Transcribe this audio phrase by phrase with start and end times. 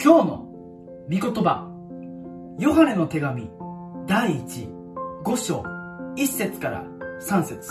[0.00, 0.36] 今日の
[1.10, 1.66] 御言葉
[2.60, 3.50] ヨハネの手紙
[4.06, 5.64] 第15章
[6.14, 6.84] 1節から
[7.20, 7.68] 3節。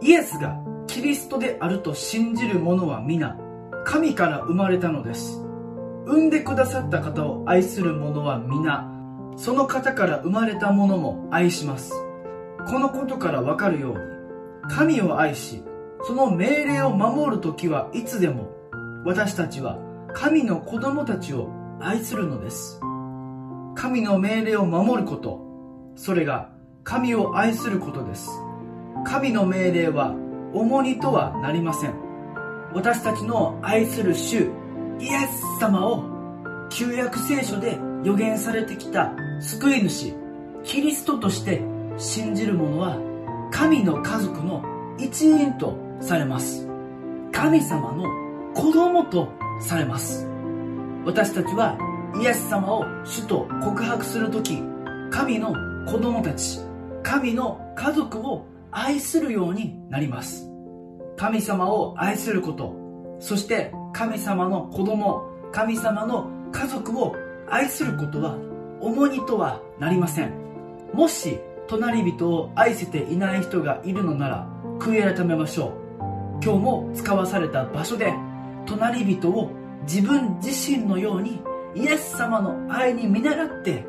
[0.00, 0.56] イエスが
[0.86, 3.38] キリストであると信じる者は皆
[3.84, 5.42] 神から生まれたのです。
[6.06, 8.90] 産んでくださった方を愛する者は皆
[9.36, 11.92] その方から生まれた者も愛します。
[12.66, 15.62] このことからわかるように神を愛し
[16.04, 18.48] その命令を守る時はいつでも
[19.04, 19.84] 私たちは
[20.18, 22.80] 神の子供たちを愛するのです。
[23.74, 25.42] 神の命令を守ること。
[25.94, 26.48] それが
[26.84, 28.30] 神を愛することです。
[29.04, 30.14] 神の命令は
[30.54, 31.94] 重荷とはなりません。
[32.72, 34.50] 私たちの愛する主
[35.00, 36.02] イエス様を
[36.70, 40.14] 旧約聖書で予言されてきた救い主
[40.64, 41.60] キリストとして
[41.98, 42.98] 信じる者は
[43.52, 44.64] 神の家族の
[44.98, 46.66] 一員とされます。
[47.32, 48.06] 神様の
[48.54, 50.26] 子供とされます。
[51.04, 51.78] 私たちは
[52.20, 54.62] イエス様を主と告白する時
[55.10, 55.54] 神の
[55.86, 56.60] 子供たち
[57.02, 60.50] 神の家族を愛するようになります。
[61.16, 62.74] 神様を愛すること
[63.20, 67.14] そして神様の子供神様の家族を
[67.48, 68.36] 愛することは
[68.80, 70.32] 重荷とはなりません。
[70.92, 75.86] もし隣人を愛せていない人がいるのなら悔い改めましょう。
[76.42, 78.12] 今日も使わされた場所で
[78.66, 79.50] 隣人を
[79.82, 81.40] 自分自身のように
[81.74, 83.84] イエス様の愛に見習って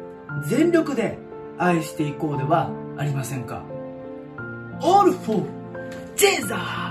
[0.48, 1.18] 全力で
[1.58, 3.64] 愛していこうではありませんか
[4.82, 5.44] All for
[6.16, 6.87] Jesus!